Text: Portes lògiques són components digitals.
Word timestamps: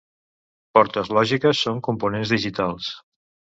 Portes 0.77 1.11
lògiques 1.17 1.63
són 1.67 1.83
components 1.91 2.35
digitals. 2.39 2.91